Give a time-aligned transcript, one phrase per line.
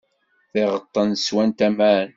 [0.51, 2.09] Tiɣeṭṭen swant aman.